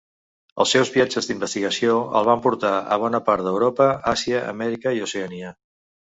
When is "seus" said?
0.75-0.91